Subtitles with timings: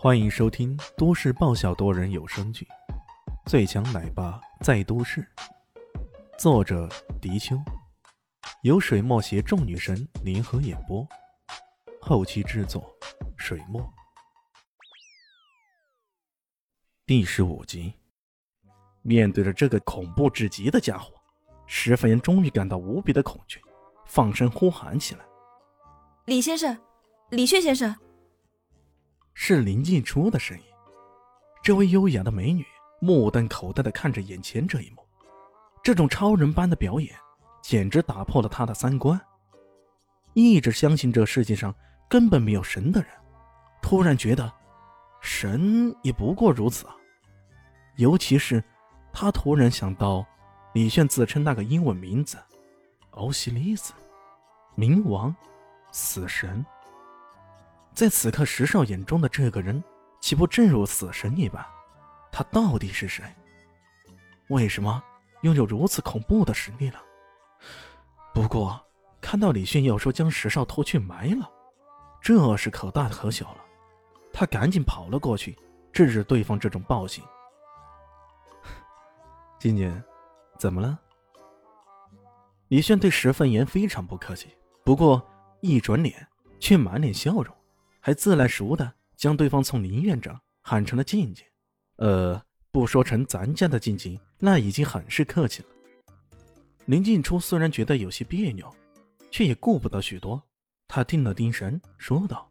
[0.00, 2.64] 欢迎收听都市爆笑多人有声剧
[3.50, 5.20] 《最强奶爸在都市》，
[6.38, 6.88] 作者：
[7.20, 7.60] 迪秋，
[8.62, 11.04] 由水墨携众女神联合演播，
[12.00, 12.88] 后期制作：
[13.36, 13.92] 水墨。
[17.04, 17.92] 第十五集，
[19.02, 21.12] 面对着这个恐怖至极的家伙，
[21.66, 23.60] 石凡人终于感到无比的恐惧，
[24.06, 25.24] 放声呼喊起来
[26.26, 26.78] ：“李先生，
[27.30, 27.92] 李炫先生！”
[29.40, 30.64] 是林静初的声音。
[31.62, 32.66] 这位优雅的美女
[33.00, 35.06] 目瞪口呆的看着眼前这一幕，
[35.80, 37.16] 这种超人般的表演
[37.62, 39.18] 简直打破了她的三观。
[40.34, 41.72] 一直相信这世界上
[42.08, 43.08] 根本没有神的人，
[43.80, 44.52] 突然觉得
[45.20, 46.96] 神也不过如此啊！
[47.94, 48.62] 尤其是
[49.12, 50.26] 他突然想到
[50.74, 52.36] 李炫自称那个英文名字——
[53.12, 53.92] 欧西里斯，
[54.76, 55.34] 冥王，
[55.92, 56.66] 死神。
[57.98, 59.82] 在此刻，石少眼中的这个人，
[60.20, 61.66] 岂不正如死神一般？
[62.30, 63.24] 他到底是谁？
[64.50, 65.02] 为什么
[65.40, 66.98] 拥有如此恐怖的实力呢？
[68.32, 68.80] 不过，
[69.20, 71.50] 看到李迅要说将石少拖去埋了，
[72.22, 73.64] 这是可大可小了。
[74.32, 75.58] 他赶紧跑了过去，
[75.92, 77.24] 制止对方这种暴行。
[79.58, 80.00] 静静，
[80.56, 80.96] 怎么了？
[82.68, 85.20] 李炫对石凤言非常不客气，不过
[85.62, 86.24] 一转脸
[86.60, 87.52] 却满脸笑容。
[88.08, 91.44] 还自来熟的将对方从林院长喊成了静静，
[91.96, 95.68] 呃，不说成咱家的静静，那已经很是客气了。
[96.86, 98.74] 林静初虽然觉得有些别扭，
[99.30, 100.42] 却也顾不得许多。
[100.88, 102.50] 他定了定神，说道：“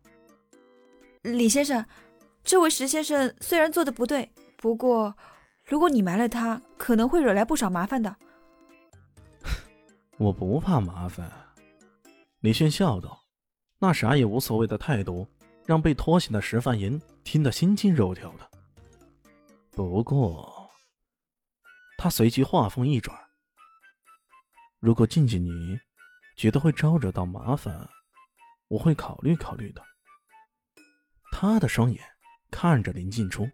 [1.26, 1.84] 李先生，
[2.44, 5.18] 这位石先生虽然做的不对，不过
[5.66, 8.16] 如果你埋了他，可能会惹来不少麻烦的。
[10.20, 11.32] ”我不怕麻烦。”
[12.42, 13.24] 李轩笑道，
[13.80, 15.28] 那啥也无所谓的态度。
[15.68, 18.50] 让被拖行的石范银听得心惊肉跳的。
[19.72, 20.72] 不过，
[21.98, 23.16] 他随即话锋一转
[24.80, 25.78] ：“如果静静你
[26.38, 27.88] 觉得会招惹到麻烦，
[28.70, 29.84] 我会考虑考虑的。”
[31.34, 32.02] 他的双眼
[32.50, 33.48] 看着林静初，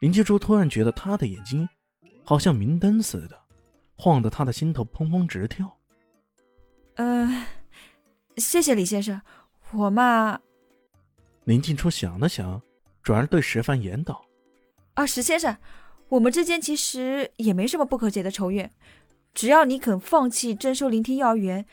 [0.00, 1.68] 林静初突然觉得他的眼睛
[2.24, 3.38] 好像明灯似的，
[3.94, 5.78] 晃得他的心头砰砰直跳。
[6.94, 7.46] 呃，
[8.38, 9.20] 谢谢李先生，
[9.72, 10.40] 我嘛。
[11.44, 12.60] 林静初想了想，
[13.02, 14.24] 转而对石凡言道
[14.94, 15.56] ：“啊，石先生，
[16.08, 18.72] 我们之间其实也没什么不可解的仇怨，
[19.32, 21.64] 只要你肯放弃征收聆听幼儿园，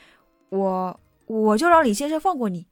[0.50, 2.66] 我我就让李先生放过你。”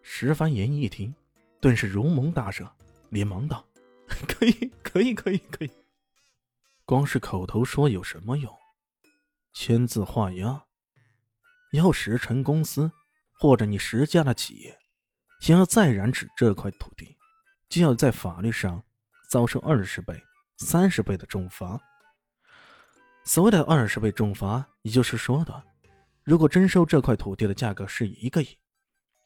[0.00, 1.14] 石凡言一听，
[1.60, 2.68] 顿时如蒙大赦，
[3.10, 3.66] 连忙道
[4.28, 5.70] ：“可以，可以，可以，可以。
[6.84, 8.54] 光是口头说有什么用？
[9.52, 10.62] 签字画押，
[11.72, 12.92] 要石城公司
[13.40, 14.78] 或者你石家的企业。”
[15.44, 17.18] 想要再染指这块土地，
[17.68, 18.82] 就要在法律上
[19.28, 20.18] 遭受二十倍、
[20.56, 21.78] 三十倍的重罚。
[23.26, 25.62] 所谓的二十倍重罚，也就是说的，
[26.22, 28.58] 如果征收这块土地的价格是一个亿，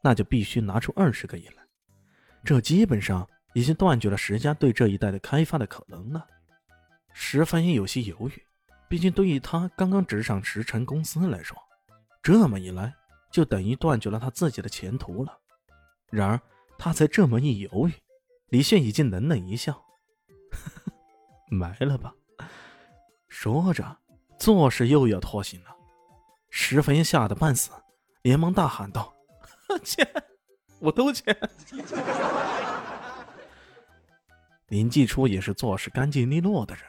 [0.03, 1.65] 那就必须拿出二十个亿来。
[2.45, 6.27] 这基本上已经断绝了石家对这一带的开发的可能了。
[7.13, 8.43] 石凡也有些犹豫，
[8.89, 11.57] 毕竟对于他刚刚执掌石城公司来说，
[12.25, 12.93] 这么一来
[13.31, 15.39] 就等于断绝了他自己的前途了。
[16.11, 16.41] 然而，
[16.79, 17.93] 他才这么一犹豫，
[18.49, 19.85] 李炫已经冷冷一笑
[21.51, 22.15] ：“埋了吧。”
[23.29, 23.99] 说着，
[24.39, 25.77] 做事又要拖行了。
[26.51, 27.71] 石飞吓得半死，
[28.23, 29.15] 连忙大喊道
[29.85, 30.07] ：“钱，
[30.81, 31.37] 我都钱！”
[34.69, 36.85] 林继初也是做事干净利落的人，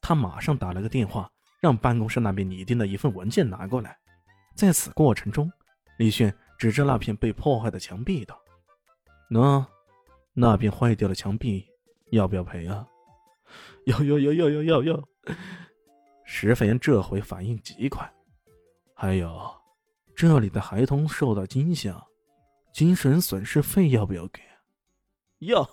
[0.00, 3.96] 他马上打了个电话，让办公室那边拟定了一份文件拿过来。
[4.54, 5.50] 在此过程中，
[5.98, 8.36] 李炫指着那片被破坏的墙壁道。
[9.28, 9.66] 那，
[10.32, 11.66] 那边坏掉的墙壁
[12.10, 12.86] 要不要赔啊？
[13.86, 15.08] 要要要要要要要！
[16.24, 18.12] 石飞岩这回反应极快。
[18.94, 19.54] 还有，
[20.14, 22.06] 这里的孩童受到惊吓，
[22.72, 24.40] 精神损失费要不要给？
[25.38, 25.68] 要。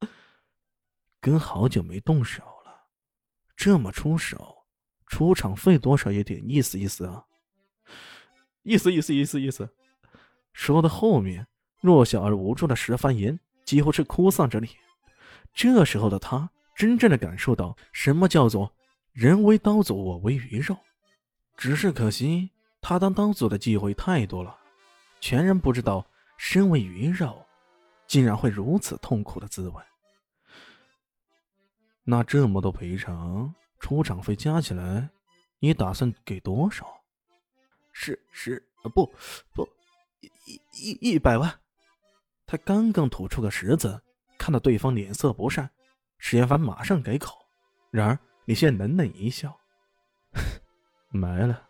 [1.20, 2.88] 跟好久没动手了，
[3.56, 4.66] 这么出手，
[5.06, 7.24] 出场费多少也得意思意思啊！
[8.62, 9.68] 意思意思意思意思。
[10.52, 11.46] 说到后面。
[11.82, 14.72] 弱小而无助的石帆言几乎是哭丧着脸。
[15.52, 18.72] 这时候的他，真正的感受到什么叫做
[19.12, 20.74] “人为刀俎，我为鱼肉”。
[21.58, 22.50] 只是可惜，
[22.80, 24.56] 他当刀俎的机会太多了，
[25.20, 26.06] 全然不知道
[26.38, 27.44] 身为鱼肉，
[28.06, 29.82] 竟然会如此痛苦的滋味。
[32.04, 35.10] 那这么多赔偿、出场费加起来，
[35.58, 36.86] 你打算给多少？
[37.92, 39.06] 是是，不
[39.54, 39.68] 不，
[40.46, 41.60] 一一一百万。
[42.46, 44.02] 他刚刚吐出个十字，
[44.38, 45.70] 看到对方脸色不善，
[46.18, 47.38] 石岩凡马上改口。
[47.90, 49.58] 然而李炫冷冷一笑
[51.10, 51.68] ：“没了。”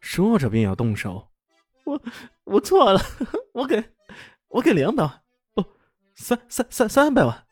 [0.00, 1.28] 说着便要动手。
[1.84, 2.00] 我
[2.44, 3.00] 我错了，
[3.52, 3.82] 我给，
[4.48, 5.22] 我给两百万，
[5.54, 5.64] 不，
[6.14, 7.46] 三三三三百万。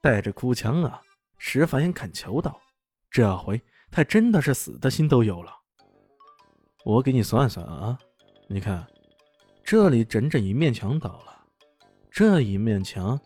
[0.00, 1.02] 带着哭腔啊，
[1.38, 2.60] 石凡言恳求道
[3.10, 3.60] ：“这回
[3.90, 5.61] 他真的是死的心都有了。
[6.84, 7.98] 我给你算算啊，
[8.48, 8.86] 你看，
[9.62, 11.44] 这里整整一面墙倒了，
[12.10, 13.18] 这一面墙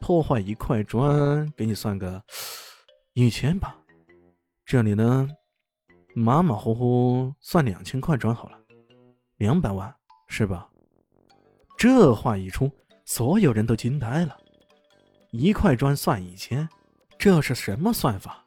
[0.00, 2.22] 破坏一块砖，给你算个
[3.14, 3.76] 一千吧。
[4.64, 5.28] 这里呢？”
[6.14, 8.58] 马马虎虎算两千块砖好了，
[9.36, 9.94] 两百万
[10.26, 10.68] 是吧？
[11.76, 12.68] 这话一出，
[13.04, 14.36] 所有人都惊呆了。
[15.30, 16.68] 一块砖算一千，
[17.16, 18.44] 这是什么算法？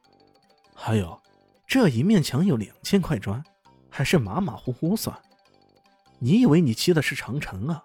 [0.75, 1.17] 还有，
[1.65, 3.41] 这一面墙有两千块砖，
[3.91, 5.15] 还是马马虎虎算？
[6.17, 7.83] 你以为你骑的是长城啊？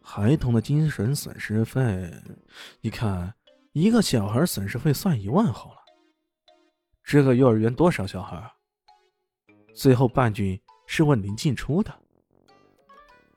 [0.00, 2.10] 孩童的精神损失费，
[2.80, 3.34] 你看，
[3.72, 5.80] 一个小孩损失费算一万好了。
[7.02, 8.50] 这个幼儿园多少小孩？
[9.74, 11.92] 最后半句是问林静初的。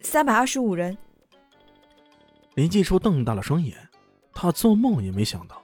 [0.02, 0.98] 三百二十五人。
[2.56, 3.76] 林静初瞪大了双眼，
[4.34, 5.64] 他做梦也没想到，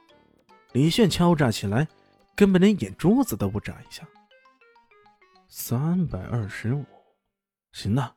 [0.71, 1.88] 李炫敲诈起来，
[2.36, 4.07] 根本连眼珠子都不眨一下。
[5.50, 6.86] 三百二十五，
[7.74, 8.16] 行了，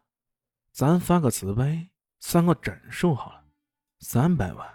[0.70, 1.90] 咱发个慈悲，
[2.20, 3.42] 算个整数好了，
[3.98, 4.68] 三百万。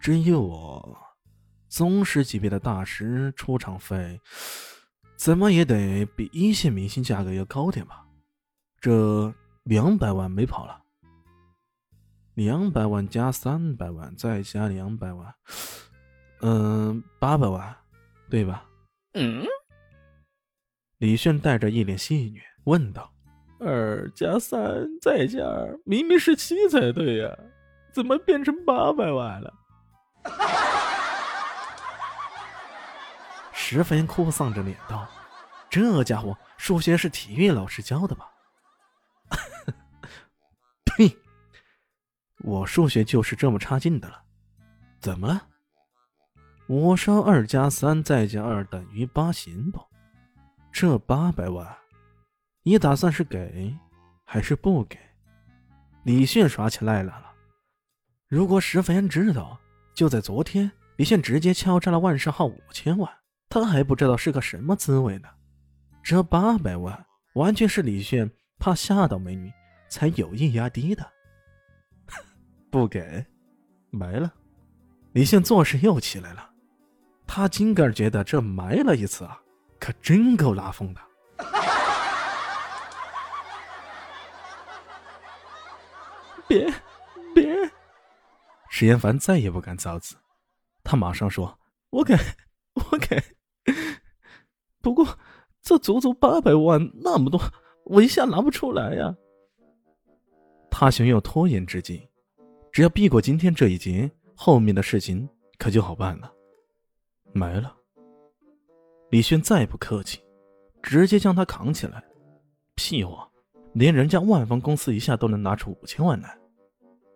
[0.00, 0.98] 至于我。
[1.68, 4.18] 宗师级别的大师出场费，
[5.16, 8.06] 怎么也得比一线明星价格要高点吧？
[8.80, 9.34] 这
[9.64, 10.80] 两百万没跑了，
[12.34, 15.34] 两百万加三百万再加两百万，
[16.40, 17.76] 嗯，八百万，
[18.30, 18.64] 对吧？
[19.14, 19.44] 嗯。
[20.98, 23.12] 李炫带着一脸戏谑问道
[23.60, 27.36] ：“二加三再加二，明明是七才对呀，
[27.92, 29.52] 怎么变成八百万了？”
[33.52, 35.06] 十分哭丧着脸道
[35.68, 38.30] ：“这家伙数学是体育老师教的吧
[40.86, 41.14] ？”“呸！
[42.38, 44.22] 我数学就是这么差劲的了。
[44.98, 45.48] ”“怎么了
[46.68, 49.78] ？”“我说二加三再加二等于八，行不？
[50.78, 51.66] 这八百万，
[52.62, 53.74] 你打算是给
[54.26, 54.98] 还是不给？”
[56.04, 57.32] 李炫耍起赖来了。
[58.28, 59.58] 如果石凡知道，
[59.94, 63.10] 就在昨天，李炫直接敲诈了万世浩五千万。
[63.48, 65.28] 他还不知道是个什么滋味呢，
[66.02, 67.06] 这八百万
[67.36, 69.50] 完全是李炫怕吓到美女
[69.88, 71.10] 才有意压低的。
[72.70, 73.24] 不给，
[73.88, 74.30] 没了。
[75.12, 76.50] 李迅做事又起来了，
[77.26, 79.40] 他今个觉得这埋了一次啊，
[79.86, 81.00] 可真够拉风的。
[86.48, 86.68] 别，
[87.32, 87.56] 别！
[88.68, 90.16] 石岩凡再也不敢造次，
[90.82, 91.56] 他马上说
[91.90, 92.16] ：“我给，
[92.74, 93.22] 我给。”
[94.82, 95.06] 不过，
[95.62, 97.40] 这足足八百万，那么多，
[97.84, 99.14] 我一下拿不出来呀。
[100.68, 102.10] 他想有拖延之计，
[102.72, 105.28] 只要避过今天这一劫，后面的事情
[105.58, 106.32] 可就好办了。
[107.32, 107.72] 没了。
[109.16, 110.20] 李轩再不客气，
[110.82, 112.04] 直接将他扛起来。
[112.74, 113.26] 屁话，
[113.72, 116.38] 连人家万方公司一下都能拿出五千万来，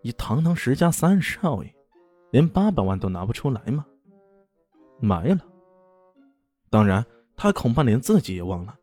[0.01, 1.71] 你堂堂石家三少爷，
[2.31, 3.85] 连八百万都拿不出来吗？
[4.99, 5.41] 没了。
[6.71, 7.05] 当然。
[7.37, 8.75] 他恐怕连自己也忘了，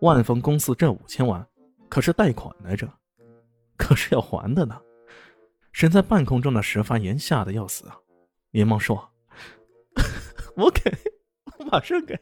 [0.00, 1.46] 万丰公司这五千万
[1.88, 2.86] 可是贷款来着，
[3.78, 4.78] 可是要还的呢。
[5.72, 7.96] 身在半空中的石发言吓得要死啊，
[8.50, 8.96] 连忙说
[10.56, 10.92] ：“我给，
[11.58, 12.14] 我马上给。”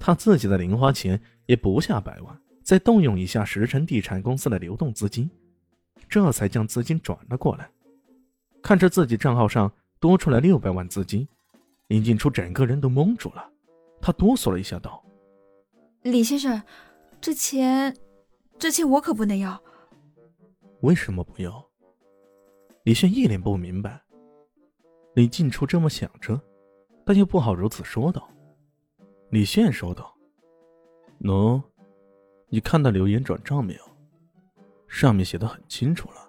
[0.00, 5.30] 他自己的零花钱也不下百万，再动用一下石城地产公司的流动资金，
[6.08, 7.70] 这才将资金转了过来。
[8.62, 11.28] 看着自己账号上多出来六百万资金，
[11.88, 13.46] 林静初整个人都懵住了。
[14.00, 15.04] 他哆嗦了一下，道
[16.02, 16.62] ：“李先生，
[17.20, 17.94] 这钱，
[18.58, 19.62] 这钱我可不能要。
[20.80, 21.62] 为什么不要？”
[22.84, 24.00] 李炫一脸不明白。
[25.14, 26.40] 李静初这么想着，
[27.04, 28.26] 但又不好如此说道。
[29.30, 30.12] 李现说道
[31.22, 31.62] ：“喏，
[32.48, 33.96] 你看到留言转账没有？
[34.88, 36.28] 上面写的很清楚了。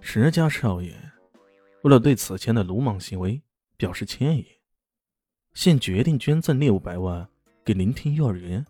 [0.00, 0.94] 石家少爷
[1.82, 3.42] 为了对此前的鲁莽行为
[3.76, 4.46] 表示歉意。”
[5.52, 7.28] 现决定捐赠六百万
[7.64, 8.64] 给聆听幼儿园，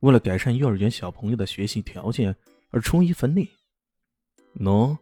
[0.00, 2.34] 为了改善幼儿园小朋友的学习条件
[2.70, 3.48] 而出一份力。
[4.56, 4.98] 喏，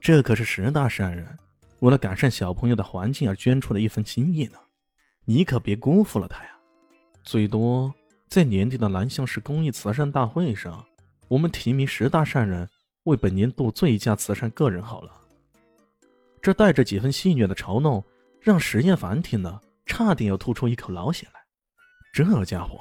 [0.00, 1.26] 这可是石大善人
[1.80, 4.58] 为了改善小朋友的环境而捐出的一份心意呢，
[5.24, 6.53] 你可别辜负了他呀！
[7.24, 7.92] 最多
[8.28, 10.84] 在年底的南向市公益慈善大会上
[11.26, 12.68] 我们提名十大善人
[13.04, 15.10] 为本年度最佳慈善个人好了。
[16.42, 18.04] 这带着几分戏谑的嘲弄，
[18.40, 21.40] 让石艳凡听了差点要吐出一口老血来。
[22.12, 22.78] 这家伙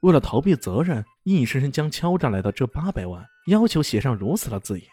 [0.00, 4.88] 为了逃避责任，硬生生将敲诈来的这八百万要求写上如此的字眼，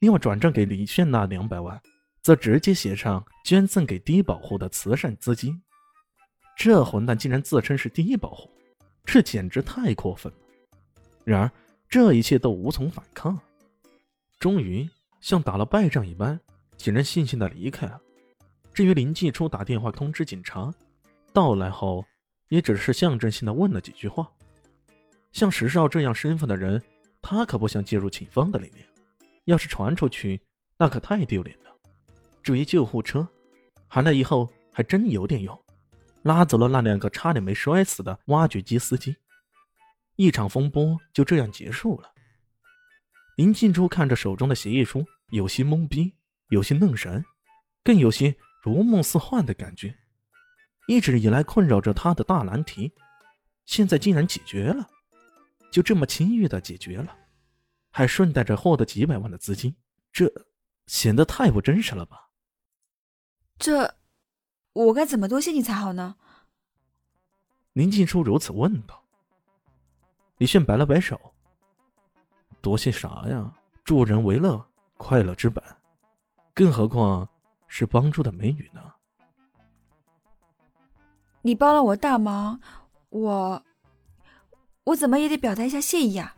[0.00, 1.80] 另外转账给李炫那两百万，
[2.22, 5.60] 则直接写上捐赠给低保户的慈善资金。
[6.58, 8.50] 这混蛋竟然自称是低保户，
[9.04, 10.38] 这简直太过分了。
[11.24, 11.50] 然而
[11.88, 13.38] 这一切都无从反抗，
[14.40, 14.86] 终于
[15.20, 16.38] 像打了败仗一般，
[16.76, 18.00] 几人悻悻的离开了。
[18.74, 20.74] 至于林继初打电话通知警察，
[21.32, 22.04] 到来后
[22.48, 24.28] 也只是象征性的问了几句话。
[25.30, 26.82] 像石少这样身份的人，
[27.22, 28.84] 他可不想介入警方的里面。
[29.44, 30.40] 要是传出去，
[30.76, 31.72] 那可太丢脸了。
[32.42, 33.28] 至于救护车，
[33.86, 35.56] 喊了以后还真有点用，
[36.22, 39.16] 拉走了那两个差点没摔死的挖掘机司机。
[40.16, 42.12] 一场风波就这样结束了。
[43.36, 46.12] 林静初看着手中的协议书，有些懵逼，
[46.48, 47.24] 有些愣神，
[47.84, 49.96] 更有些如梦似幻的感觉。
[50.88, 52.92] 一直以来困扰着他的大难题，
[53.64, 54.88] 现在竟然解决了。
[55.70, 57.14] 就这么轻易的解决了，
[57.90, 59.76] 还顺带着获得几百万的资金，
[60.10, 60.28] 这
[60.86, 62.30] 显得太不真实了吧？
[63.58, 63.94] 这，
[64.86, 66.14] 我该怎么多谢你才好呢？
[67.72, 69.02] 林静初如此问道。
[70.36, 71.20] 李炫摆了摆手
[72.62, 73.52] ：“多谢啥呀？
[73.82, 74.64] 助人为乐，
[74.96, 75.62] 快乐之本，
[76.54, 77.28] 更何况
[77.66, 78.80] 是帮助的美女呢？
[81.42, 82.60] 你帮了我大忙，
[83.08, 83.62] 我……”
[84.84, 86.34] 我怎么也得表达一下谢意啊！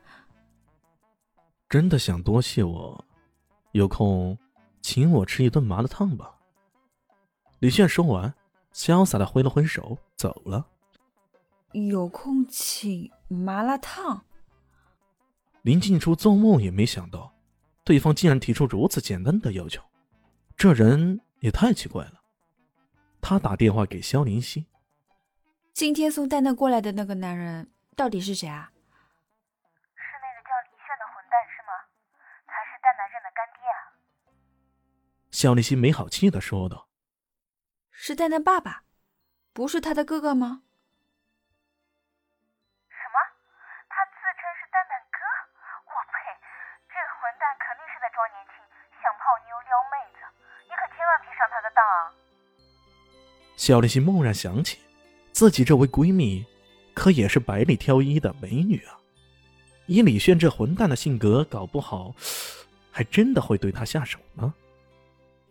[1.68, 3.04] 真的想多谢我，
[3.72, 4.36] 有空
[4.80, 6.39] 请我吃一顿麻辣烫吧。
[7.60, 8.34] 李炫说完，
[8.72, 10.66] 潇洒的挥了挥手走了。
[11.72, 14.24] 有空请麻辣烫？
[15.60, 17.34] 林静初做梦也没想到，
[17.84, 19.82] 对方竟然提出如此简单的要求，
[20.56, 22.22] 这人也太奇怪了。
[23.20, 24.64] 他打电话给肖林熙，
[25.74, 27.70] 今天送蛋蛋过来的那个男人。
[27.94, 28.72] 到底是谁啊？
[29.94, 31.72] 是那个叫李炫的混蛋是吗？
[32.46, 33.92] 他是蛋蛋认的干爹啊！
[35.30, 36.88] 肖林熙没好气的说道
[38.02, 38.84] ：“是蛋蛋爸爸，
[39.52, 40.62] 不是他的哥哥吗？”
[42.88, 43.16] 什么？
[43.92, 45.20] 他自称是蛋蛋哥？
[45.84, 46.16] 我呸！
[46.88, 48.56] 这个混蛋肯定是在装年轻，
[49.04, 50.24] 想泡妞撩妹子。
[50.64, 52.08] 你可千万别上他的当啊！
[53.58, 54.78] 肖立新猛然想起，
[55.32, 56.46] 自己这位闺蜜。
[56.94, 58.96] 可也是百里挑一的美女啊！
[59.84, 62.14] 以李炫这混蛋的性格，搞不好
[62.90, 64.54] 还真的会对她下手呢。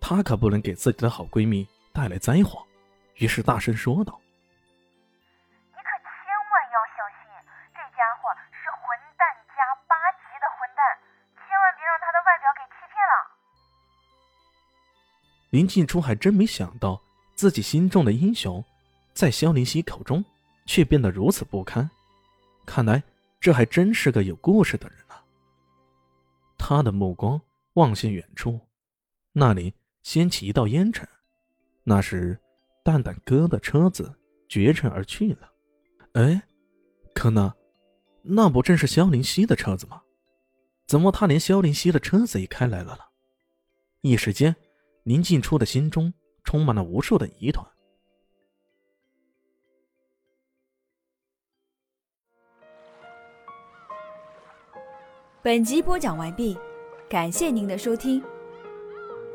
[0.01, 2.65] 她可不能给自己的好闺蜜带来灾祸，
[3.15, 4.19] 于是大声说道
[5.71, 7.29] ：“你可千万要小心，
[7.73, 10.81] 这家伙是混蛋加八级的混蛋，
[11.35, 13.13] 千万别让他的外表给欺骗了。”
[15.51, 17.01] 林静初还真没想到，
[17.35, 18.63] 自己心中的英雄，
[19.13, 20.23] 在萧林熙口中。
[20.65, 21.89] 却变得如此不堪，
[22.63, 23.01] 看来
[23.39, 25.23] 这还真是个有故事的人啊。
[26.59, 27.41] 他的目光
[27.73, 28.59] 望向远处，
[29.31, 31.09] 那里掀起一道烟尘，
[31.89, 32.39] 那时
[32.83, 34.13] 蛋蛋哥的车子
[34.47, 35.51] 绝尘而去了。
[36.13, 36.43] 哎，
[37.15, 37.51] 可那，
[38.21, 40.03] 那不正是萧林熙的车子吗？
[40.85, 42.99] 怎么他连萧林熙的车子也开来了呢？
[44.01, 44.55] 一时间，
[45.01, 47.65] 宁静初的心中充满了无数的疑团。
[55.41, 56.55] 本集播讲完毕，
[57.09, 58.23] 感谢您的收听。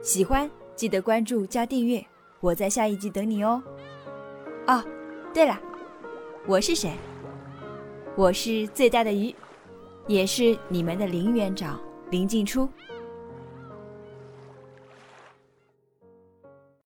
[0.05, 2.05] 喜欢记得关注加订阅，
[2.45, 3.63] 我在下一集等你哦。
[4.67, 4.85] 哦，
[5.33, 5.59] 对了，
[6.47, 6.93] 我是谁？
[8.17, 9.35] 我是最大的鱼，
[10.07, 12.69] 也是你们的林园长林静初。